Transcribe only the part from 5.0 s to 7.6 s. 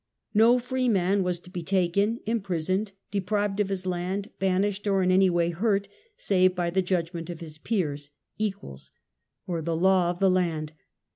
in any way hurt, save by the judgment of his